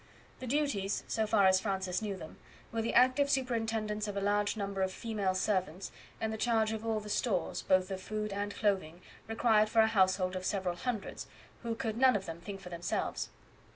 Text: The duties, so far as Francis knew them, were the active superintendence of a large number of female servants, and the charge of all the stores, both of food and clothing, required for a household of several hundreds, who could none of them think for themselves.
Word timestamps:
The 0.39 0.47
duties, 0.47 1.03
so 1.07 1.27
far 1.27 1.45
as 1.45 1.59
Francis 1.59 2.01
knew 2.01 2.17
them, 2.17 2.39
were 2.71 2.81
the 2.81 2.95
active 2.95 3.29
superintendence 3.29 4.07
of 4.07 4.17
a 4.17 4.19
large 4.19 4.57
number 4.57 4.81
of 4.81 4.91
female 4.91 5.35
servants, 5.35 5.91
and 6.19 6.33
the 6.33 6.37
charge 6.39 6.71
of 6.71 6.83
all 6.83 6.99
the 6.99 7.07
stores, 7.07 7.61
both 7.61 7.91
of 7.91 8.01
food 8.01 8.33
and 8.33 8.55
clothing, 8.55 9.03
required 9.27 9.69
for 9.69 9.81
a 9.83 9.87
household 9.87 10.35
of 10.35 10.43
several 10.43 10.75
hundreds, 10.75 11.27
who 11.61 11.75
could 11.75 11.97
none 11.99 12.15
of 12.15 12.25
them 12.25 12.41
think 12.41 12.61
for 12.61 12.69
themselves. 12.69 13.29